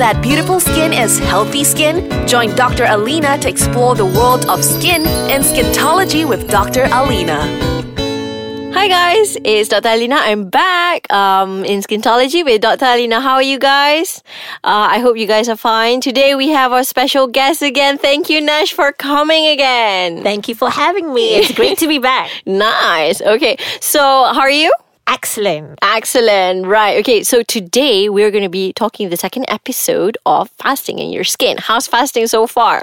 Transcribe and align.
that 0.00 0.22
beautiful 0.22 0.58
skin 0.58 0.94
is 0.94 1.18
healthy 1.18 1.62
skin? 1.62 2.08
Join 2.26 2.54
Dr. 2.56 2.86
Alina 2.88 3.36
to 3.36 3.50
explore 3.50 3.94
the 3.94 4.06
world 4.06 4.46
of 4.46 4.64
skin 4.64 5.06
and 5.28 5.44
Skintology 5.44 6.26
with 6.26 6.48
Dr. 6.48 6.84
Alina. 6.90 7.38
Hi 8.72 8.88
guys, 8.88 9.36
it's 9.44 9.68
Dr. 9.68 9.90
Alina. 9.90 10.16
I'm 10.16 10.48
back 10.48 11.12
um, 11.12 11.66
in 11.66 11.82
Skintology 11.82 12.42
with 12.42 12.62
Dr. 12.62 12.86
Alina. 12.86 13.20
How 13.20 13.34
are 13.34 13.42
you 13.42 13.58
guys? 13.58 14.22
Uh, 14.64 14.88
I 14.90 15.00
hope 15.00 15.18
you 15.18 15.26
guys 15.26 15.50
are 15.50 15.56
fine. 15.56 16.00
Today 16.00 16.34
we 16.34 16.48
have 16.48 16.72
our 16.72 16.82
special 16.82 17.26
guest 17.26 17.60
again. 17.60 17.98
Thank 17.98 18.30
you, 18.30 18.40
Nash, 18.40 18.72
for 18.72 18.92
coming 18.92 19.48
again. 19.48 20.22
Thank 20.22 20.48
you 20.48 20.54
for 20.54 20.70
having 20.70 21.12
me. 21.12 21.34
It's 21.34 21.52
great 21.52 21.76
to 21.76 21.86
be 21.86 21.98
back. 21.98 22.30
Nice. 22.46 23.20
Okay, 23.20 23.58
so 23.82 24.00
how 24.00 24.40
are 24.40 24.50
you? 24.50 24.72
Excellent. 25.10 25.78
Excellent. 25.82 26.66
Right. 26.66 26.98
Okay. 27.00 27.24
So 27.24 27.42
today 27.42 28.08
we're 28.08 28.30
going 28.30 28.44
to 28.44 28.48
be 28.48 28.72
talking 28.72 29.10
the 29.10 29.16
second 29.16 29.44
episode 29.48 30.16
of 30.24 30.48
fasting 30.50 31.00
in 31.00 31.10
your 31.10 31.24
skin. 31.24 31.56
How's 31.58 31.88
fasting 31.88 32.28
so 32.28 32.46
far? 32.46 32.82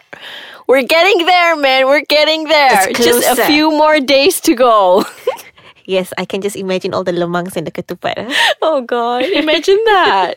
We're 0.68 0.84
getting 0.84 1.26
there, 1.26 1.56
man. 1.56 1.88
We're 1.88 2.04
getting 2.04 2.44
there. 2.44 2.92
Just 2.92 3.40
a 3.40 3.46
few 3.46 3.72
more 3.72 4.00
days 4.00 4.42
to 4.42 4.54
go. 4.56 5.06
Yes, 5.88 6.12
I 6.18 6.26
can 6.26 6.42
just 6.42 6.58
imagine 6.58 6.94
all 6.94 7.06
the 7.06 7.14
lemangs 7.14 7.56
and 7.56 7.66
the 7.66 7.72
ketupat. 7.72 8.30
oh 8.62 8.82
God! 8.82 9.24
Imagine 9.24 9.80
that. 9.86 10.36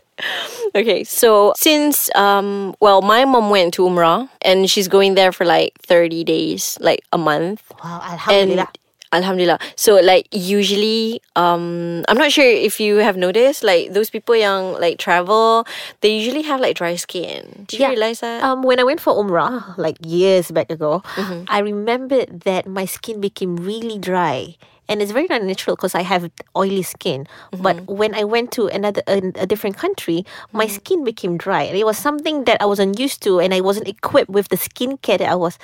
Okay, 0.77 1.03
so 1.03 1.53
since 1.57 2.09
um, 2.15 2.77
well, 2.79 3.03
my 3.03 3.25
mom 3.25 3.51
went 3.51 3.75
to 3.75 3.83
Umrah 3.83 4.29
and 4.43 4.70
she's 4.70 4.87
going 4.87 5.17
there 5.17 5.33
for 5.33 5.45
like 5.45 5.75
thirty 5.83 6.23
days, 6.23 6.79
like 6.81 7.03
a 7.12 7.19
month. 7.19 7.65
Wow, 7.83 7.98
And 8.31 8.65
alhamdulillah. 9.12 9.59
So 9.77 9.96
like 10.00 10.28
usually, 10.32 11.20
um, 11.37 12.05
I'm 12.09 12.16
not 12.19 12.32
sure 12.32 12.45
if 12.45 12.80
you 12.80 12.96
have 12.98 13.16
noticed, 13.16 13.62
like 13.64 13.92
those 13.92 14.10
people 14.10 14.36
young 14.36 14.78
like 14.80 14.98
travel, 14.98 15.66
they 16.00 16.14
usually 16.14 16.42
have 16.42 16.60
like 16.60 16.77
dry 16.77 16.96
skin. 16.96 17.66
Did 17.69 17.78
you 17.78 17.84
Yeah. 17.86 17.91
realize 17.91 18.20
that? 18.20 18.42
Um, 18.42 18.62
when 18.62 18.78
I 18.80 18.84
went 18.84 19.00
for 19.00 19.12
Umrah, 19.14 19.77
like 19.78 19.97
years 20.05 20.50
back 20.50 20.70
ago, 20.70 21.02
Mm-hmm. 21.17 21.44
I 21.48 21.58
remembered 21.61 22.41
that 22.48 22.67
my 22.67 22.84
skin 22.84 23.20
became 23.20 23.56
really 23.56 23.98
dry. 23.98 24.56
And 24.91 25.00
it's 25.00 25.12
very 25.14 25.27
not 25.30 25.42
natural 25.46 25.77
because 25.77 25.94
I 25.94 26.02
have 26.02 26.28
oily 26.56 26.83
skin. 26.83 27.27
But 27.55 27.77
Mm-hmm. 27.77 27.94
when 28.00 28.12
I 28.19 28.24
went 28.24 28.50
to 28.58 28.66
another 28.66 29.02
a, 29.06 29.22
a 29.38 29.46
different 29.46 29.77
country, 29.78 30.27
my 30.52 30.66
skin 30.66 31.05
became 31.06 31.38
dry. 31.38 31.62
And 31.62 31.77
it 31.78 31.86
was 31.86 31.96
something 31.96 32.44
that 32.50 32.58
I 32.60 32.66
wasn't 32.66 32.98
used 32.98 33.22
to, 33.22 33.38
and 33.38 33.55
I 33.55 33.61
wasn't 33.62 33.86
equipped 33.86 34.28
with 34.30 34.48
the 34.50 34.56
skincare 34.58 35.18
that 35.22 35.30
I 35.30 35.38
was 35.38 35.55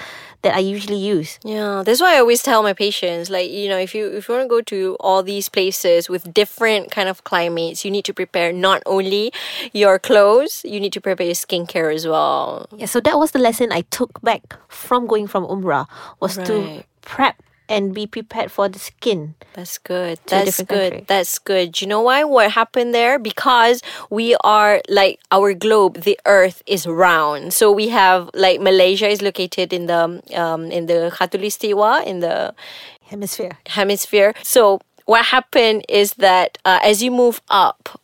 that 0.46 0.54
I 0.54 0.60
usually 0.62 0.96
use. 1.02 1.38
Yeah, 1.42 1.82
that's 1.84 2.00
why 2.00 2.14
I 2.14 2.18
always 2.22 2.42
tell 2.42 2.62
my 2.62 2.72
patients, 2.72 3.28
like 3.28 3.50
you 3.50 3.68
know, 3.68 3.78
if 3.78 3.94
you 3.98 4.06
if 4.14 4.28
you 4.28 4.34
want 4.38 4.44
to 4.46 4.48
go 4.48 4.62
to 4.70 4.96
all 5.00 5.22
these 5.26 5.48
places 5.50 6.08
with 6.08 6.32
different 6.32 6.90
kind 6.94 7.08
of 7.10 7.24
climates, 7.26 7.84
you 7.84 7.90
need 7.90 8.04
to 8.06 8.14
prepare 8.14 8.52
not 8.54 8.80
only 8.86 9.32
your 9.72 9.98
clothes, 9.98 10.62
you 10.64 10.78
need 10.78 10.92
to 10.94 11.00
prepare 11.02 11.26
your 11.26 11.34
skincare 11.34 11.90
as 11.92 12.06
well. 12.06 12.68
Yeah, 12.76 12.86
so 12.86 13.00
that 13.02 13.18
was 13.18 13.32
the 13.34 13.42
lesson 13.42 13.72
I 13.74 13.82
took 13.90 14.22
back 14.22 14.54
from 14.68 15.06
going 15.10 15.26
from 15.26 15.42
Umrah 15.50 15.86
was 16.20 16.38
to 16.46 16.84
prep 17.02 17.42
and 17.68 17.94
be 17.94 18.06
prepared 18.06 18.50
for 18.50 18.68
the 18.68 18.78
skin. 18.78 19.34
That's 19.54 19.78
good. 19.78 20.18
That's 20.26 20.62
good. 20.62 20.68
country. 20.68 21.04
That's 21.06 21.38
good. 21.38 21.72
Do 21.72 21.84
you 21.84 21.88
know 21.88 22.00
why? 22.02 22.24
What 22.24 22.52
happened 22.52 22.94
there? 22.94 23.18
Because 23.18 23.82
we 24.10 24.36
are 24.44 24.82
like 24.88 25.20
our 25.32 25.54
globe, 25.54 26.02
the 26.02 26.18
Earth 26.26 26.62
is 26.66 26.86
round. 26.86 27.52
So 27.52 27.72
we 27.72 27.88
have 27.88 28.30
like 28.34 28.60
Malaysia 28.60 29.08
is 29.08 29.22
located 29.22 29.72
in 29.72 29.86
the 29.86 30.22
um 30.34 30.70
in 30.70 30.86
the 30.86 31.10
Khatulistiwa 31.14 32.04
in 32.04 32.20
the 32.20 32.54
Hemisphere. 33.02 33.58
hemisphere. 33.66 34.34
So 34.42 34.80
what 35.06 35.26
happened 35.26 35.84
is 35.88 36.14
that 36.14 36.58
uh, 36.64 36.80
as 36.82 37.02
you 37.02 37.10
move 37.10 37.40
up 37.48 38.00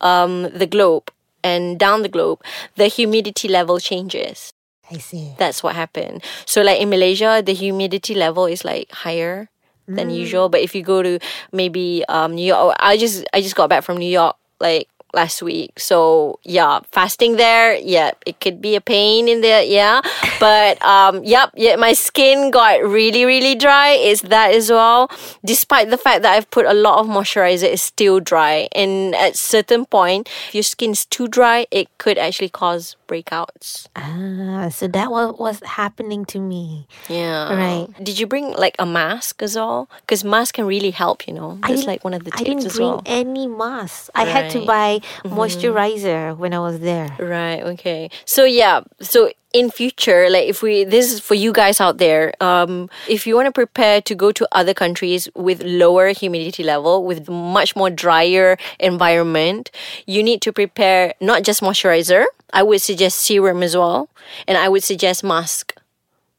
um, 0.00 0.48
the 0.50 0.66
globe 0.66 1.10
and 1.42 1.78
down 1.78 2.02
the 2.02 2.08
globe, 2.08 2.42
the 2.76 2.86
humidity 2.86 3.48
level 3.48 3.78
changes. 3.80 4.52
I 4.90 4.98
see. 4.98 5.34
That's 5.38 5.62
what 5.62 5.74
happened. 5.74 6.22
So 6.44 6.62
like 6.62 6.80
in 6.80 6.90
Malaysia, 6.90 7.42
the 7.44 7.54
humidity 7.54 8.14
level 8.14 8.46
is 8.46 8.64
like 8.64 8.90
higher 8.92 9.48
than 9.88 10.10
usual. 10.10 10.48
But 10.48 10.60
if 10.60 10.74
you 10.74 10.82
go 10.82 11.02
to 11.02 11.18
maybe 11.52 12.04
um, 12.08 12.34
New 12.34 12.44
York, 12.44 12.76
I 12.80 12.96
just 12.96 13.24
I 13.32 13.40
just 13.40 13.54
got 13.54 13.68
back 13.68 13.84
from 13.84 13.98
New 13.98 14.10
York 14.10 14.36
like 14.60 14.88
last 15.14 15.42
week. 15.42 15.78
So 15.78 16.38
yeah, 16.42 16.80
fasting 16.92 17.36
there, 17.36 17.74
yeah, 17.76 18.12
it 18.26 18.40
could 18.40 18.60
be 18.60 18.74
a 18.76 18.80
pain 18.80 19.28
in 19.28 19.40
the 19.40 19.64
yeah. 19.66 20.00
But 20.38 20.82
um, 20.82 21.24
yep, 21.24 21.50
yeah, 21.56 21.76
my 21.76 21.94
skin 21.94 22.50
got 22.50 22.82
really 22.82 23.24
really 23.24 23.54
dry. 23.54 23.92
Is 23.92 24.20
that 24.22 24.52
as 24.52 24.70
well? 24.70 25.08
Despite 25.44 25.90
the 25.90 25.96
fact 25.96 26.22
that 26.22 26.34
I've 26.36 26.50
put 26.50 26.66
a 26.66 26.74
lot 26.74 26.98
of 27.00 27.06
moisturizer, 27.06 27.64
it's 27.64 27.82
still 27.82 28.20
dry. 28.20 28.68
And 28.72 29.14
at 29.14 29.36
certain 29.36 29.86
point, 29.86 30.28
if 30.48 30.54
your 30.54 30.62
skin 30.62 30.90
is 30.90 31.06
too 31.06 31.28
dry, 31.28 31.66
it 31.70 31.88
could 31.98 32.18
actually 32.18 32.50
cause 32.50 32.96
breakouts. 33.06 33.88
Ah, 33.96 34.68
so 34.68 34.86
that 34.88 35.10
was 35.10 35.34
was 35.38 35.60
happening 35.64 36.24
to 36.26 36.38
me. 36.40 36.86
Yeah. 37.08 37.54
Right. 37.54 37.86
Did 38.02 38.18
you 38.18 38.26
bring 38.26 38.52
like 38.52 38.76
a 38.78 38.86
mask 38.86 39.42
as 39.42 39.56
well? 39.56 39.88
Because 40.00 40.24
mask 40.24 40.54
can 40.54 40.66
really 40.66 40.90
help, 40.90 41.26
you 41.26 41.34
know. 41.34 41.58
I 41.62 41.68
That's 41.68 41.80
didn't- 41.80 41.86
like 41.86 42.04
one 42.04 42.14
of 42.14 42.24
the 42.24 42.32
I 42.34 42.42
didn't 42.42 42.72
bring 42.74 42.88
well. 42.88 43.02
any 43.06 43.46
masks. 43.46 44.10
I 44.14 44.24
had 44.24 44.50
to 44.52 44.64
buy 44.66 45.00
moisturizer 45.24 46.36
when 46.36 46.52
I 46.54 46.58
was 46.58 46.80
there. 46.80 47.08
Right. 47.18 47.62
Okay. 47.62 48.10
So 48.24 48.44
yeah. 48.44 48.80
So 49.00 49.30
in 49.52 49.70
future, 49.70 50.28
like 50.28 50.48
if 50.48 50.60
we, 50.62 50.84
this 50.84 51.10
is 51.12 51.20
for 51.20 51.34
you 51.34 51.52
guys 51.52 51.80
out 51.80 51.96
there. 51.98 52.34
Um, 52.42 52.90
if 53.08 53.26
you 53.26 53.34
want 53.34 53.46
to 53.46 53.52
prepare 53.52 54.02
to 54.02 54.14
go 54.14 54.30
to 54.32 54.46
other 54.52 54.74
countries 54.74 55.28
with 55.34 55.62
lower 55.62 56.08
humidity 56.12 56.62
level, 56.62 57.04
with 57.06 57.28
much 57.30 57.74
more 57.74 57.88
drier 57.88 58.58
environment, 58.78 59.70
you 60.06 60.22
need 60.22 60.42
to 60.42 60.52
prepare 60.52 61.14
not 61.20 61.42
just 61.42 61.62
moisturizer. 61.62 62.26
I 62.52 62.62
would 62.62 62.80
suggest 62.80 63.18
serum 63.18 63.62
as 63.62 63.76
well, 63.76 64.08
and 64.46 64.56
I 64.58 64.68
would 64.68 64.82
suggest 64.84 65.24
mask 65.24 65.74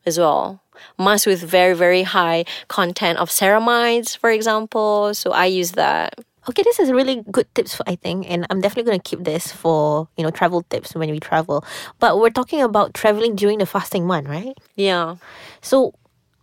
as 0.05 0.17
well. 0.17 0.61
Mask 0.97 1.25
with 1.27 1.41
very 1.41 1.73
very 1.73 2.03
high 2.03 2.45
content 2.67 3.19
of 3.19 3.29
ceramides, 3.29 4.17
for 4.17 4.29
example. 4.29 5.13
So 5.13 5.31
I 5.31 5.45
use 5.45 5.71
that. 5.73 6.15
Okay, 6.49 6.63
this 6.63 6.79
is 6.79 6.91
really 6.93 7.23
good 7.29 7.45
tips 7.55 7.75
for, 7.75 7.83
I 7.89 7.95
think, 7.95 8.25
and 8.31 8.47
I'm 8.49 8.61
definitely 8.61 8.89
going 8.89 8.99
to 9.01 9.09
keep 9.09 9.25
this 9.25 9.51
for 9.51 10.07
you 10.17 10.23
know 10.23 10.31
travel 10.31 10.63
tips 10.69 10.95
when 10.95 11.11
we 11.11 11.19
travel. 11.19 11.65
But 11.99 12.19
we're 12.19 12.29
talking 12.31 12.61
about 12.61 12.93
traveling 12.93 13.35
during 13.35 13.57
the 13.59 13.65
fasting 13.65 14.07
month, 14.07 14.27
right? 14.29 14.55
Yeah. 14.75 15.17
So 15.61 15.93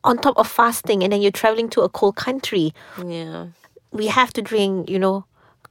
on 0.05 0.19
top 0.19 0.37
of 0.37 0.47
fasting, 0.47 1.03
and 1.03 1.13
then 1.13 1.23
you're 1.23 1.33
traveling 1.33 1.71
to 1.71 1.81
a 1.81 1.89
cold 1.89 2.17
country, 2.17 2.75
Yeah. 3.03 3.47
we 3.93 4.09
have 4.09 4.33
to 4.35 4.43
drink, 4.43 4.91
you 4.91 4.99
know, 4.99 5.25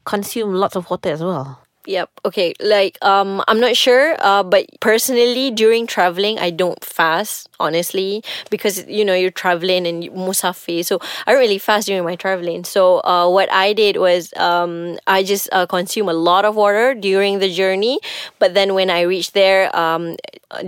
consume 0.05 0.55
lots 0.55 0.75
of 0.75 0.89
water 0.89 1.09
as 1.11 1.21
well. 1.21 1.59
Yep. 1.85 2.09
Okay. 2.25 2.53
Like, 2.61 2.97
um, 3.03 3.43
I'm 3.49 3.59
not 3.59 3.75
sure, 3.75 4.15
uh, 4.19 4.41
but 4.43 4.67
personally, 4.79 5.51
during 5.51 5.85
traveling, 5.85 6.39
I 6.39 6.49
don't 6.49 6.81
fast, 6.81 7.49
honestly, 7.59 8.23
because, 8.49 8.87
you 8.87 9.03
know, 9.03 9.13
you're 9.13 9.31
traveling 9.35 9.85
and 9.85 10.03
musafir. 10.11 10.85
So 10.85 10.99
I 11.27 11.33
don't 11.33 11.41
really 11.41 11.57
fast 11.57 11.87
during 11.87 12.05
my 12.05 12.15
traveling. 12.15 12.63
So, 12.63 13.01
uh, 13.03 13.27
what 13.29 13.51
I 13.51 13.73
did 13.73 13.97
was, 13.97 14.33
um, 14.37 14.97
I 15.07 15.23
just 15.23 15.49
uh, 15.51 15.65
consume 15.65 16.07
a 16.07 16.13
lot 16.13 16.45
of 16.45 16.55
water 16.55 16.95
during 16.95 17.39
the 17.39 17.51
journey. 17.53 17.99
But 18.39 18.53
then 18.53 18.75
when 18.75 18.89
I 18.89 19.01
reached 19.01 19.33
there, 19.33 19.75
um, 19.75 20.15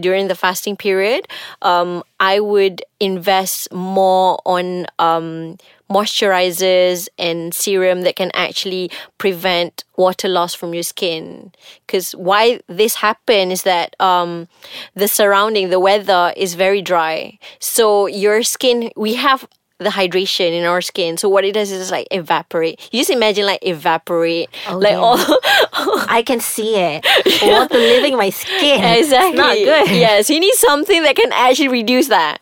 during 0.02 0.28
the 0.28 0.36
fasting 0.36 0.76
period, 0.76 1.28
um, 1.62 2.04
I 2.20 2.42
would 2.42 2.82
invest 3.00 3.72
more 3.72 4.40
on, 4.46 4.88
um, 5.00 5.58
moisturizers 5.90 7.08
and 7.18 7.54
serum 7.54 8.02
that 8.02 8.16
can 8.16 8.32
actually 8.34 8.90
prevent 9.18 9.84
water 9.98 10.28
loss 10.28 10.54
from 10.54 10.74
your 10.74 10.84
skin 10.84 11.52
because 11.86 12.12
why 12.14 12.60
this 12.68 12.96
happen 12.96 13.52
is 13.52 13.64
that 13.64 13.96
um 14.00 14.48
the 14.96 15.08
surrounding 15.08 15.70
the 15.70 15.80
weather 15.80 16.34
is 16.36 16.56
very 16.56 16.82
dry 16.82 17.38
so 17.60 18.08
your 18.08 18.42
skin 18.44 18.92
we 18.96 19.14
have 19.16 19.48
the 19.78 19.90
hydration 19.90 20.52
in 20.54 20.64
our 20.66 20.82
skin 20.82 21.18
so 21.18 21.28
what 21.30 21.44
it 21.44 21.54
does 21.54 21.70
is 21.70 21.92
like 21.92 22.08
evaporate 22.12 22.80
you 22.92 23.00
just 23.00 23.10
imagine 23.12 23.46
like 23.46 23.60
evaporate 23.62 24.50
Oh, 24.70 24.78
like 24.78 24.94
yeah. 24.94 24.98
all 25.00 25.18
I 26.08 26.24
can 26.26 26.40
see 26.40 26.78
it. 26.78 27.06
Water 27.44 27.78
leaving 27.78 28.16
my 28.18 28.30
skin. 28.30 28.82
exactly 28.84 29.30
It's 29.32 29.38
not 29.38 29.56
good. 29.56 29.96
yes 29.96 30.30
you 30.30 30.40
need 30.40 30.54
something 30.54 31.04
that 31.04 31.16
can 31.18 31.32
actually 31.34 31.68
reduce 31.68 32.08
that 32.08 32.40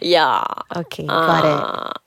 yeah 0.00 0.44
Okay, 0.76 1.06
got 1.06 1.44
it. 1.46 2.05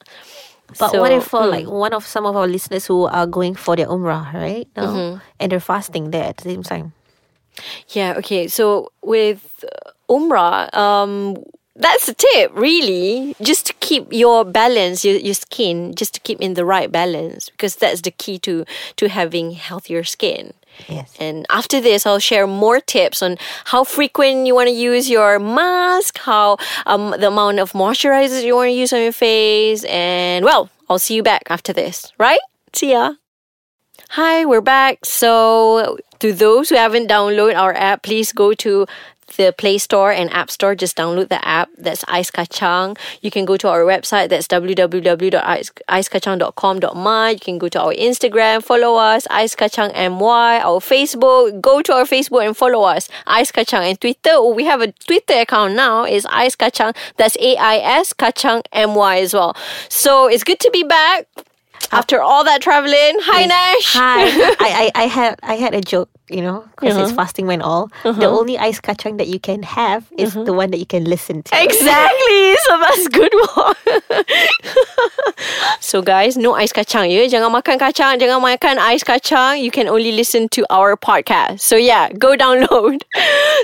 Uh, 0.69 0.73
But 0.77 0.91
so, 0.91 1.01
what 1.01 1.11
if 1.11 1.25
for 1.25 1.41
mm. 1.41 1.51
like 1.51 1.67
one 1.67 1.93
of 1.93 2.05
some 2.05 2.25
of 2.25 2.35
our 2.35 2.47
listeners 2.47 2.85
who 2.85 3.05
are 3.05 3.25
going 3.25 3.55
for 3.55 3.75
their 3.75 3.87
umrah, 3.87 4.33
right? 4.33 4.67
No? 4.77 4.83
Mm-hmm. 4.83 5.19
And 5.39 5.51
they're 5.51 5.59
fasting 5.59 6.11
there 6.11 6.25
at 6.25 6.37
the 6.37 6.43
same 6.43 6.63
time. 6.63 6.93
Yeah, 7.89 8.13
okay. 8.17 8.47
So 8.47 8.91
with 9.01 9.63
uh, 9.63 9.91
Umrah, 10.09 10.73
um, 10.73 11.37
that's 11.79 12.05
the 12.05 12.13
tip, 12.13 12.51
really. 12.53 13.35
Just 13.41 13.65
to 13.67 13.73
keep 13.79 14.11
your 14.11 14.45
balance, 14.45 15.03
your, 15.03 15.15
your 15.15 15.33
skin, 15.33 15.95
just 15.95 16.13
to 16.15 16.19
keep 16.19 16.39
in 16.41 16.53
the 16.53 16.65
right 16.65 16.91
balance, 16.91 17.49
because 17.49 17.75
that's 17.75 18.01
the 18.01 18.11
key 18.11 18.37
to 18.39 18.65
to 18.97 19.09
having 19.09 19.51
healthier 19.51 20.03
skin. 20.03 20.53
Yes. 20.87 21.15
And 21.19 21.45
after 21.49 21.81
this, 21.81 22.05
I'll 22.05 22.19
share 22.19 22.47
more 22.47 22.79
tips 22.79 23.21
on 23.21 23.37
how 23.65 23.83
frequent 23.83 24.47
you 24.47 24.55
want 24.55 24.69
to 24.69 24.75
use 24.75 25.09
your 25.09 25.39
mask, 25.39 26.19
how 26.19 26.57
um, 26.85 27.11
the 27.19 27.27
amount 27.27 27.59
of 27.59 27.73
moisturizers 27.73 28.43
you 28.43 28.55
want 28.55 28.67
to 28.67 28.73
use 28.73 28.93
on 28.93 29.01
your 29.01 29.11
face, 29.11 29.83
and 29.85 30.45
well, 30.45 30.69
I'll 30.89 30.99
see 30.99 31.15
you 31.15 31.23
back 31.23 31.43
after 31.49 31.73
this, 31.73 32.13
right? 32.17 32.39
See 32.73 32.91
ya. 32.91 33.15
Hi, 34.13 34.43
we're 34.43 34.59
back. 34.59 35.05
So, 35.05 35.99
to 36.17 36.33
those 36.33 36.69
who 36.69 36.75
haven't 36.75 37.11
downloaded 37.11 37.55
our 37.55 37.75
app, 37.75 38.01
please 38.01 38.31
go 38.31 38.55
to 38.55 38.87
the 39.37 39.53
Play 39.55 39.77
Store 39.77 40.11
and 40.11 40.33
App 40.33 40.49
Store. 40.49 40.73
Just 40.73 40.97
download 40.97 41.29
the 41.29 41.47
app. 41.47 41.69
That's 41.77 42.03
Ice 42.07 42.31
Kachang. 42.31 42.97
You 43.21 43.29
can 43.29 43.45
go 43.45 43.55
to 43.57 43.69
our 43.69 43.81
website. 43.81 44.29
That's 44.29 44.47
www.icekachang.com.my. 44.47 47.29
You 47.29 47.39
can 47.39 47.59
go 47.59 47.69
to 47.69 47.79
our 47.79 47.93
Instagram, 47.93 48.63
follow 48.63 48.95
us, 48.95 49.27
Ice 49.29 49.55
Kachang 49.55 49.93
MY. 49.93 50.59
Our 50.59 50.79
Facebook, 50.79 51.61
go 51.61 51.83
to 51.83 51.93
our 51.93 52.05
Facebook 52.05 52.43
and 52.43 52.57
follow 52.57 52.85
us, 52.85 53.09
Ice 53.27 53.51
Kachang. 53.51 53.87
And 53.87 54.01
Twitter, 54.01 54.31
oh, 54.33 54.55
we 54.55 54.65
have 54.65 54.81
a 54.81 54.91
Twitter 54.91 55.35
account 55.35 55.75
now. 55.75 56.05
Is 56.05 56.25
Ice 56.31 56.55
Kachang. 56.55 56.95
That's 57.17 57.37
A 57.37 57.57
I 57.57 57.77
S 57.77 58.13
Kachang 58.13 58.63
MY 58.73 59.19
as 59.19 59.35
well. 59.35 59.55
So 59.87 60.27
it's 60.27 60.43
good 60.43 60.59
to 60.61 60.71
be 60.71 60.81
back. 60.81 61.27
After 61.91 62.21
all 62.21 62.43
that 62.43 62.61
traveling, 62.61 63.17
hi 63.21 63.45
Nash. 63.45 63.93
Hi. 63.93 64.23
I, 64.59 64.91
I, 64.95 65.03
I 65.03 65.03
had 65.07 65.39
I 65.41 65.55
had 65.55 65.73
a 65.73 65.81
joke, 65.81 66.09
you 66.29 66.41
know, 66.41 66.63
because 66.75 66.93
Uh-huh. 66.95 67.03
it's 67.05 67.11
fasting 67.15 67.47
when 67.47 67.61
all. 67.61 67.89
The 68.03 68.27
only 68.27 68.57
ice 68.57 68.79
kacang 68.79 69.17
that 69.17 69.27
you 69.27 69.39
can 69.39 69.63
have 69.63 70.05
is 70.17 70.35
Uh-huh. 70.35 70.43
the 70.45 70.53
one 70.53 70.69
that 70.71 70.77
you 70.77 70.85
can 70.85 71.03
listen 71.05 71.41
to. 71.43 71.51
Exactly. 71.63 72.55
So 72.67 72.71
that's 72.79 73.07
good 73.09 73.33
one. 73.55 73.75
so 75.79 76.01
guys, 76.01 76.37
no 76.37 76.53
ice 76.53 76.73
kacang 76.73 77.09
ya. 77.09 77.27
Jangan 77.27 77.51
makan 77.51 77.79
kacang, 77.79 78.19
jangan 78.19 78.41
makan 78.41 78.77
ice 78.77 79.03
kacang. 79.03 79.61
You 79.61 79.71
can 79.71 79.87
only 79.87 80.11
listen 80.11 80.49
to 80.49 80.65
our 80.69 80.95
podcast. 80.97 81.61
So 81.61 81.75
yeah, 81.75 82.09
go 82.13 82.35
download. 82.43 83.01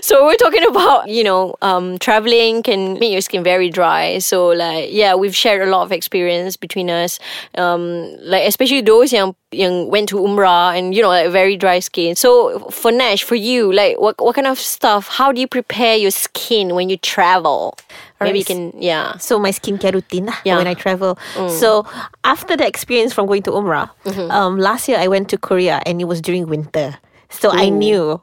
so 0.02 0.26
we're 0.26 0.40
talking 0.40 0.66
about, 0.66 1.10
you 1.10 1.24
know, 1.24 1.56
um, 1.62 1.98
traveling 2.00 2.64
can 2.64 3.00
make 3.00 3.12
your 3.12 3.22
skin 3.22 3.44
very 3.44 3.70
dry. 3.70 4.20
So 4.20 4.48
like, 4.50 4.90
yeah, 4.92 5.16
we've 5.16 5.36
shared 5.36 5.68
a 5.68 5.72
lot 5.72 5.84
of 5.84 5.92
experience 5.92 6.58
between 6.58 6.90
us. 6.90 7.20
Um, 7.58 8.16
like 8.22 8.48
especially 8.48 8.82
those 8.82 9.14
yang 9.14 9.36
yang 9.52 9.90
went 9.90 10.10
to 10.10 10.18
Umrah 10.18 10.78
and 10.78 10.94
you 10.94 11.02
know 11.02 11.10
like 11.10 11.32
very 11.32 11.56
dry 11.56 11.80
skin. 11.80 12.16
So 12.16 12.60
for 12.70 12.92
Nash, 12.92 13.24
for 13.24 13.36
you, 13.36 13.72
like 13.72 14.00
what 14.00 14.16
what 14.20 14.36
kind 14.36 14.48
of 14.48 14.60
stuff? 14.60 15.08
How 15.08 15.32
do 15.32 15.40
you 15.40 15.48
prepare 15.48 15.96
your 15.96 16.12
skin 16.12 16.76
when 16.76 16.90
you 16.90 16.98
travel? 16.98 17.78
Maybe 18.26 18.40
you 18.40 18.46
can, 18.46 18.74
yeah. 18.82 19.18
So 19.18 19.40
my 19.40 19.52
skincare 19.52 19.94
routine 19.94 20.26
lah 20.28 20.38
Yeah. 20.44 20.58
when 20.58 20.68
I 20.68 20.74
travel. 20.74 21.18
So 21.50 21.86
after 22.24 22.58
the 22.58 22.66
experience 22.68 23.14
from 23.14 23.26
going 23.26 23.44
to 23.44 23.52
Umrah, 23.52 23.90
um, 24.30 24.58
last 24.60 24.88
year 24.90 24.98
I 25.00 25.08
went 25.08 25.30
to 25.30 25.38
Korea 25.38 25.82
and 25.86 26.02
it 26.02 26.06
was 26.06 26.22
during 26.22 26.48
winter. 26.48 26.98
So 27.30 27.52
I 27.52 27.70
knew, 27.70 28.22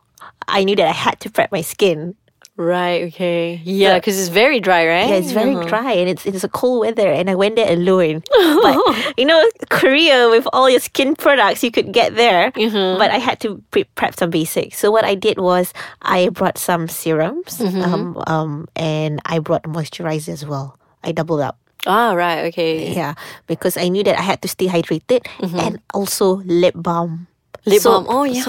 I 0.48 0.64
knew 0.64 0.76
that 0.76 0.88
I 0.88 0.96
had 0.96 1.20
to 1.20 1.30
prep 1.30 1.52
my 1.52 1.60
skin. 1.62 2.14
Right. 2.62 3.02
Okay. 3.10 3.60
Yeah, 3.64 3.98
because 3.98 4.14
it's 4.18 4.28
very 4.30 4.60
dry, 4.62 4.86
right? 4.86 5.08
Yeah, 5.10 5.18
it's 5.18 5.32
very 5.34 5.54
Uh-huh. 5.58 5.66
dry 5.66 5.92
and 5.98 6.06
it's 6.08 6.22
it's 6.24 6.44
a 6.46 6.48
cold 6.48 6.80
weather 6.86 7.10
and 7.10 7.26
I 7.28 7.34
went 7.34 7.56
there 7.58 7.66
alone. 7.66 8.22
but 8.62 8.78
you 9.18 9.26
know, 9.26 9.42
Korea 9.68 10.30
with 10.30 10.46
all 10.54 10.70
your 10.70 10.78
skin 10.78 11.16
products, 11.18 11.62
you 11.66 11.70
could 11.74 11.90
get 11.92 12.14
there. 12.14 12.52
But 12.54 13.10
I 13.10 13.18
had 13.18 13.40
to 13.42 13.58
pre- 13.74 13.90
prep 13.98 14.14
some 14.14 14.30
basics. 14.30 14.78
So 14.78 14.90
what 14.94 15.02
I 15.04 15.18
did 15.18 15.38
was 15.42 15.74
I 16.06 16.30
brought 16.30 16.56
some 16.58 16.86
serums, 16.86 17.58
um, 17.60 18.22
um, 18.30 18.68
and 18.78 19.18
I 19.26 19.40
brought 19.42 19.64
moisturizer 19.66 20.30
as 20.30 20.46
well. 20.46 20.78
I 21.02 21.10
doubled 21.10 21.42
up. 21.42 21.58
Ah, 21.82 22.14
right. 22.14 22.46
Okay. 22.54 22.94
Yeah, 22.94 23.18
because 23.50 23.74
I 23.76 23.90
knew 23.90 24.06
that 24.06 24.14
I 24.14 24.22
had 24.22 24.38
to 24.42 24.48
stay 24.48 24.70
hydrated 24.70 25.26
and 25.42 25.82
also 25.90 26.38
lip 26.46 26.78
balm. 26.78 27.26
Lip 27.64 27.80
So- 27.80 27.90
balm. 28.02 28.06
Oh, 28.08 28.24
yeah. 28.24 28.42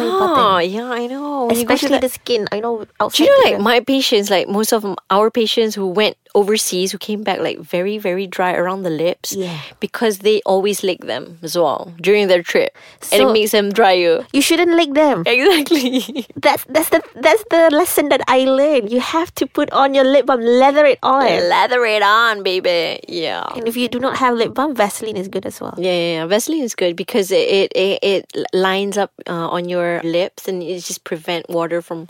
yeah, 0.62 0.90
I 0.90 1.08
know. 1.08 1.46
When 1.46 1.56
Especially 1.58 1.90
the- 2.00 2.00
the 2.00 2.10
skin. 2.10 2.48
I 2.52 2.60
know. 2.60 2.86
Do 3.14 3.24
you 3.24 3.30
know, 3.30 3.52
like 3.52 3.60
my 3.62 3.80
patients, 3.80 4.30
like 4.30 4.48
most 4.48 4.74
of 4.74 4.86
our 5.10 5.30
patients 5.30 5.76
who 5.76 5.88
went 5.88 6.18
overseas, 6.36 6.92
who 6.92 6.98
came 6.98 7.22
back 7.24 7.40
like 7.40 7.60
very, 7.60 7.98
very 7.98 8.26
dry 8.28 8.54
around 8.54 8.84
the 8.84 8.90
lips, 8.90 9.34
Yeah. 9.34 9.60
because 9.80 10.20
they 10.20 10.42
always 10.46 10.84
lick 10.84 11.06
them 11.06 11.38
as 11.44 11.56
well 11.58 11.94
during 12.02 12.28
their 12.28 12.42
trip, 12.42 12.76
and 13.12 13.22
it 13.22 13.32
makes 13.32 13.52
them 13.52 13.72
drier. 13.72 14.26
you 14.34 14.42
shouldn't 14.42 14.74
lick 14.76 14.94
them. 14.94 15.24
Exactly. 15.34 16.26
That's 16.36 16.66
that's 16.70 16.90
the 16.90 17.02
that's 17.16 17.44
the 17.50 17.70
lesson 17.72 18.10
that 18.10 18.22
I 18.28 18.46
learned. 18.46 18.92
You 18.92 19.00
have 19.00 19.34
to 19.36 19.46
put 19.48 19.70
on 19.72 19.94
your 19.94 20.04
lip 20.06 20.26
balm, 20.26 20.42
leather 20.42 20.86
it 20.86 21.00
on. 21.04 21.26
Lather 21.50 21.86
it 21.86 22.02
on, 22.04 22.44
baby. 22.44 23.00
Yeah. 23.08 23.46
And 23.56 23.68
if 23.68 23.78
you 23.78 23.88
do 23.88 24.00
not 24.00 24.18
have 24.18 24.36
lip 24.36 24.54
balm, 24.54 24.76
Vaseline 24.76 25.18
is 25.18 25.28
good 25.28 25.46
as 25.46 25.62
well. 25.62 25.74
Yeah, 25.78 25.92
yeah, 25.92 26.14
yeah. 26.22 26.26
Vaseline 26.26 26.64
is 26.64 26.76
good 26.76 26.96
because 26.96 27.32
it 27.32 27.48
it, 27.50 27.72
it, 27.76 28.00
it 28.02 28.24
lines 28.54 28.98
up 28.98 29.12
uh, 29.28 29.48
on 29.50 29.70
your 29.70 30.02
lips 30.04 30.48
and 30.48 30.64
it 30.64 30.82
just 30.84 31.04
prevent 31.04 31.50
water 31.50 31.82
from, 31.82 32.08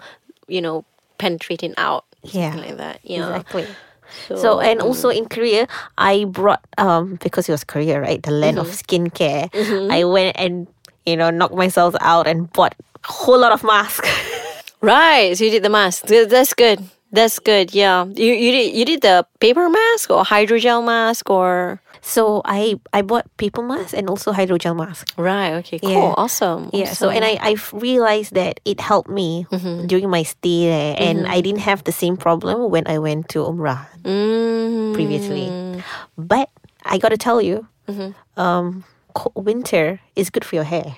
you 0.47 0.61
know, 0.61 0.85
penetrating 1.17 1.73
out. 1.77 2.05
Yeah. 2.23 2.51
Something 2.51 2.69
like 2.69 2.77
that. 2.77 2.99
Yeah. 3.03 3.27
Exactly. 3.27 3.67
So 4.35 4.59
and 4.59 4.79
mm. 4.79 4.83
also 4.83 5.09
in 5.09 5.25
Korea, 5.27 5.67
I 5.97 6.25
brought 6.25 6.63
um 6.77 7.19
because 7.21 7.49
it 7.49 7.51
was 7.51 7.63
Korea, 7.63 7.99
right? 7.99 8.21
The 8.21 8.31
land 8.31 8.57
of 8.59 8.67
mm-hmm. 8.67 9.07
skincare. 9.07 9.51
Mm-hmm. 9.51 9.91
I 9.91 10.03
went 10.03 10.35
and 10.39 10.67
you 11.05 11.17
know 11.17 11.29
knocked 11.29 11.55
myself 11.55 11.95
out 12.01 12.27
and 12.27 12.51
bought 12.53 12.75
a 13.03 13.11
whole 13.11 13.39
lot 13.39 13.51
of 13.51 13.63
masks. 13.63 14.09
Right. 14.83 15.31
So 15.37 15.45
you 15.45 15.49
did 15.49 15.63
the 15.63 15.69
mask. 15.69 16.07
That's 16.07 16.53
good. 16.53 16.83
That's 17.13 17.37
good. 17.37 17.77
Yeah. 17.77 18.09
You 18.09 18.33
you 18.33 18.49
did 18.51 18.67
you 18.73 18.85
did 18.89 19.01
the 19.05 19.21
paper 19.39 19.69
mask 19.69 20.09
or 20.09 20.25
hydrogel 20.25 20.81
mask 20.81 21.29
or 21.29 21.77
so 22.01 22.41
I 22.43 22.81
I 22.91 23.05
bought 23.05 23.29
paper 23.37 23.61
mask 23.61 23.93
and 23.93 24.09
also 24.09 24.33
hydrogel 24.33 24.73
mask. 24.75 25.13
right. 25.15 25.53
Okay. 25.61 25.77
Cool. 25.77 25.93
Yeah. 25.93 26.17
Awesome. 26.17 26.73
Yeah. 26.73 26.89
So 26.97 27.13
and 27.13 27.21
I 27.23 27.37
I 27.37 27.53
realized 27.71 28.33
that 28.33 28.59
it 28.65 28.81
helped 28.81 29.13
me 29.13 29.45
during 29.85 30.09
my 30.09 30.25
stay 30.25 30.65
there, 30.73 30.97
and 30.97 31.29
I 31.29 31.39
didn't 31.45 31.61
have 31.69 31.85
the 31.85 31.93
same 31.93 32.17
problem 32.17 32.73
when 32.73 32.89
I 32.89 32.97
went 32.97 33.29
to 33.37 33.45
Umrah 33.45 33.85
Mm. 34.01 34.97
previously. 34.97 35.47
But 36.17 36.49
I 36.81 36.97
got 36.97 37.13
to 37.13 37.17
tell 37.21 37.39
you, 37.45 37.69
um, 38.41 38.83
winter 39.37 40.01
is 40.17 40.33
good 40.33 40.43
for 40.43 40.57
your 40.57 40.65
hair. 40.65 40.97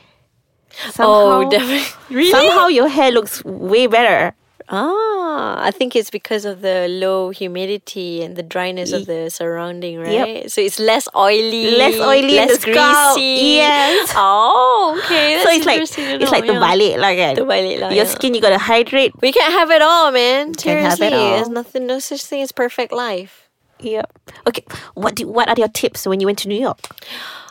Oh, 1.00 1.44
definitely. 1.52 1.84
Really? 2.10 2.32
Somehow 2.32 2.68
your 2.68 2.88
hair 2.88 3.12
looks 3.12 3.44
way 3.46 3.88
better. 3.88 4.32
Ah, 4.68 5.62
I 5.64 5.70
think 5.70 5.96
it's 5.96 6.10
because 6.10 6.44
of 6.44 6.62
the 6.62 6.88
low 6.90 7.30
humidity 7.30 8.24
and 8.24 8.36
the 8.36 8.42
dryness 8.42 8.92
of 8.92 9.06
the 9.06 9.30
surrounding, 9.30 10.00
right? 10.00 10.50
So 10.50 10.62
it's 10.62 10.80
less 10.80 11.08
oily, 11.16 11.78
Less 11.78 12.00
oily 12.00 12.36
less 12.36 12.58
the 12.58 12.72
scalp. 12.72 13.16
greasy. 13.16 13.62
Yes. 13.62 14.12
Oh, 14.16 15.00
okay. 15.06 15.42
So 15.44 15.50
it's 15.52 15.66
like 15.66 15.82
it's 15.82 15.98
know, 15.98 16.32
like 16.32 16.48
the 16.48 16.58
yeah. 16.58 16.66
balik 16.66 16.98
lah 16.98 17.14
kan. 17.14 17.34
Terbalik 17.38 17.78
lah, 17.80 17.90
Your 17.94 18.06
yeah. 18.06 18.10
skin 18.10 18.34
you 18.34 18.42
gotta 18.42 18.58
hydrate. 18.58 19.14
We 19.22 19.32
can't 19.32 19.54
have 19.54 19.70
it 19.70 19.82
all, 19.82 20.12
man. 20.12 20.54
Can't 20.56 20.82
have 20.82 21.02
it 21.02 21.14
all. 21.14 21.38
there's 21.38 21.50
nothing, 21.50 21.86
no 21.86 22.00
such 22.00 22.26
thing 22.26 22.42
as 22.42 22.52
perfect 22.52 22.92
life. 22.92 23.46
Yep. 23.82 24.10
Okay. 24.48 24.66
What 24.96 25.14
do 25.14 25.28
what 25.28 25.46
are 25.46 25.56
your 25.58 25.70
tips 25.70 26.08
when 26.08 26.20
you 26.20 26.26
went 26.26 26.40
to 26.42 26.48
New 26.50 26.58
York? 26.60 26.80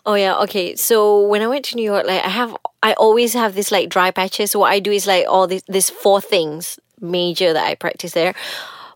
Oh 0.06 0.14
yeah, 0.18 0.36
okay. 0.44 0.74
So 0.74 1.22
when 1.30 1.42
I 1.42 1.46
went 1.46 1.64
to 1.66 1.76
New 1.76 1.84
York, 1.86 2.06
like 2.06 2.24
I 2.24 2.28
have, 2.28 2.52
I 2.82 2.92
always 2.94 3.32
have 3.32 3.54
this 3.54 3.72
like 3.72 3.88
dry 3.88 4.10
patches. 4.10 4.50
So 4.52 4.58
what 4.58 4.72
I 4.72 4.80
do 4.80 4.92
is 4.92 5.06
like 5.06 5.24
all 5.28 5.46
these, 5.46 5.62
these 5.64 5.88
four 5.88 6.20
things 6.20 6.78
major 7.04 7.52
that 7.52 7.66
I 7.66 7.74
practice 7.76 8.12
there. 8.12 8.34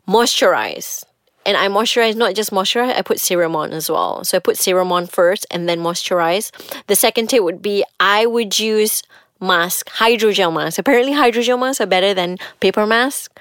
Moisturize. 0.09 1.05
And 1.47 1.57
I 1.57 1.69
moisturize, 1.69 2.15
not 2.17 2.35
just 2.35 2.50
moisturize, 2.50 2.95
I 2.95 3.03
put 3.03 3.21
serum 3.21 3.57
on 3.57 3.73
as 3.73 3.91
well. 3.91 4.25
So 4.25 4.37
I 4.37 4.41
put 4.41 4.59
serum 4.59 4.93
on 4.93 5.07
first 5.07 5.47
and 5.50 5.69
then 5.69 5.81
moisturize. 5.81 6.50
The 6.88 6.97
second 6.97 7.29
tip 7.31 7.43
would 7.43 7.62
be 7.62 7.85
I 8.00 8.27
would 8.27 8.59
use 8.59 9.03
mask, 9.41 9.88
hydrogel 9.91 10.53
mask. 10.53 10.79
Apparently 10.79 11.12
hydrogel 11.12 11.59
masks 11.59 11.81
are 11.81 11.87
better 11.87 12.12
than 12.12 12.38
paper 12.61 12.87
mask 12.87 13.38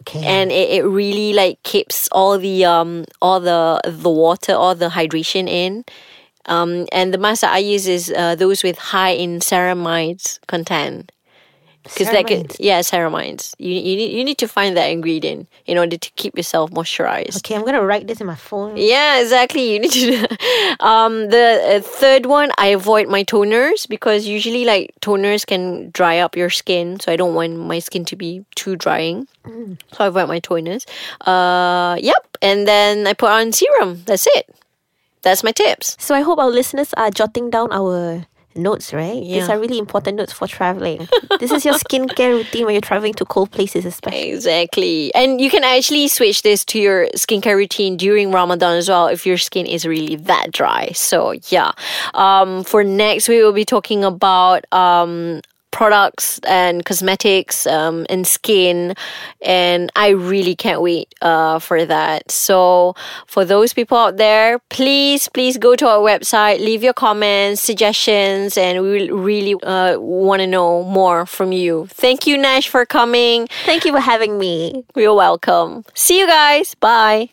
Okay. 0.00 0.22
and 0.24 0.52
it, 0.52 0.68
it 0.70 0.84
really 0.84 1.32
like 1.32 1.62
keeps 1.62 2.08
all 2.12 2.36
the 2.38 2.62
um 2.64 3.06
all 3.22 3.40
the 3.40 3.80
the 3.86 4.10
water 4.10 4.52
all 4.52 4.74
the 4.74 4.90
hydration 4.90 5.48
in 5.48 5.82
um 6.44 6.86
and 6.92 7.14
the 7.14 7.16
mask 7.16 7.40
that 7.40 7.54
i 7.54 7.58
use 7.58 7.86
is 7.86 8.12
uh, 8.14 8.34
those 8.34 8.62
with 8.62 8.76
high 8.76 9.12
in 9.12 9.38
ceramides 9.40 10.40
content 10.46 11.10
because 11.84 12.10
that 12.10 12.26
could 12.26 12.56
yeah 12.58 12.80
ceramides 12.80 13.54
you, 13.58 13.72
you 13.72 13.96
need 13.96 14.12
you 14.12 14.24
need 14.24 14.38
to 14.38 14.48
find 14.48 14.76
that 14.76 14.86
ingredient 14.90 15.46
in 15.66 15.78
order 15.78 15.96
to 15.96 16.10
keep 16.16 16.36
yourself 16.36 16.70
moisturized 16.70 17.36
okay, 17.36 17.54
I'm 17.54 17.64
gonna 17.64 17.84
write 17.84 18.06
this 18.06 18.20
in 18.20 18.26
my 18.26 18.34
phone. 18.34 18.76
yeah, 18.76 19.20
exactly. 19.20 19.72
You 19.72 19.78
need 19.80 19.92
to. 19.92 20.28
Um, 20.80 21.28
the 21.30 21.60
uh, 21.64 21.80
third 21.80 22.26
one, 22.26 22.50
I 22.58 22.68
avoid 22.68 23.08
my 23.08 23.24
toners 23.24 23.88
because 23.88 24.26
usually 24.26 24.64
like 24.64 24.92
toners 25.00 25.46
can 25.46 25.90
dry 25.90 26.18
up 26.18 26.36
your 26.36 26.50
skin, 26.50 27.00
so 27.00 27.12
I 27.12 27.16
don't 27.16 27.34
want 27.34 27.56
my 27.56 27.78
skin 27.78 28.04
to 28.06 28.16
be 28.16 28.44
too 28.54 28.76
drying. 28.76 29.28
So 29.92 30.04
I 30.04 30.06
avoid 30.06 30.28
my 30.28 30.40
toners. 30.40 30.84
Uh, 31.20 31.96
yep, 32.00 32.36
and 32.42 32.66
then 32.66 33.06
I 33.06 33.12
put 33.12 33.30
on 33.30 33.52
serum. 33.52 34.02
That's 34.04 34.26
it. 34.34 34.54
That's 35.22 35.42
my 35.44 35.52
tips. 35.52 35.96
So 35.98 36.14
I 36.14 36.20
hope 36.20 36.38
our 36.38 36.50
listeners 36.50 36.92
are 36.96 37.10
jotting 37.10 37.50
down 37.50 37.72
our 37.72 38.26
notes, 38.56 38.92
right? 38.92 39.20
These 39.20 39.48
Yeah. 39.48 39.52
are 39.52 39.58
really 39.58 39.78
important 39.78 40.16
notes 40.16 40.32
for 40.32 40.46
traveling. 40.46 41.08
this 41.40 41.50
is 41.50 41.64
your 41.64 41.74
skincare 41.74 42.32
routine 42.34 42.64
when 42.66 42.74
you're 42.74 42.80
traveling 42.80 43.14
to 43.14 43.24
cold 43.24 43.50
places, 43.50 43.84
especially. 43.84 44.30
Exactly. 44.30 45.14
And 45.14 45.40
you 45.40 45.50
can 45.50 45.64
actually 45.64 46.08
switch 46.08 46.42
this 46.42 46.64
to 46.66 46.78
your 46.80 47.08
skincare 47.16 47.56
routine 47.56 47.96
during 47.96 48.30
Ramadan 48.32 48.76
as 48.76 48.88
well 48.88 49.06
if 49.08 49.26
your 49.26 49.38
skin 49.38 49.66
is 49.66 49.84
really 49.86 50.16
that 50.16 50.52
dry. 50.52 50.90
So, 50.94 51.34
yeah. 51.48 51.72
Um, 52.14 52.64
for 52.64 52.84
next, 52.84 53.28
we 53.28 53.42
will 53.42 53.52
be 53.52 53.64
talking 53.64 54.04
about 54.04 54.64
um, 54.72 55.40
products 55.74 56.38
and 56.46 56.84
cosmetics 56.84 57.66
um, 57.66 58.06
and 58.08 58.26
skin, 58.26 58.94
and 59.42 59.90
I 59.96 60.10
really 60.10 60.54
can't 60.54 60.80
wait 60.80 61.12
uh, 61.20 61.58
for 61.58 61.84
that. 61.84 62.30
So 62.30 62.94
for 63.26 63.44
those 63.44 63.74
people 63.74 63.98
out 63.98 64.16
there, 64.16 64.60
please 64.70 65.28
please 65.28 65.58
go 65.58 65.74
to 65.74 65.86
our 65.88 65.98
website, 65.98 66.60
leave 66.60 66.84
your 66.84 66.94
comments, 66.94 67.60
suggestions, 67.60 68.56
and 68.56 68.82
we 68.82 69.10
really 69.10 69.54
uh, 69.64 69.98
want 69.98 70.40
to 70.40 70.46
know 70.46 70.84
more 70.84 71.26
from 71.26 71.50
you. 71.50 71.88
Thank 71.90 72.24
you, 72.28 72.38
Nash, 72.38 72.68
for 72.68 72.86
coming. 72.86 73.48
Thank 73.66 73.84
you 73.84 73.92
for 73.92 74.00
having 74.00 74.38
me. 74.38 74.84
You're 74.94 75.14
welcome. 75.14 75.84
See 75.94 76.20
you 76.20 76.28
guys. 76.28 76.76
Bye. 76.76 77.30